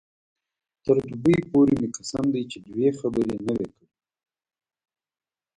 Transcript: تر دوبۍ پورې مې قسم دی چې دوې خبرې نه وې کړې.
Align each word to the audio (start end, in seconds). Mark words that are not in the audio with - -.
تر 0.83 0.95
دوبۍ 1.09 1.37
پورې 1.51 1.73
مې 1.79 1.87
قسم 1.97 2.25
دی 2.33 2.43
چې 2.51 2.57
دوې 2.67 2.89
خبرې 2.99 3.35
نه 3.47 3.53
وې 3.57 3.67
کړې. 3.73 3.87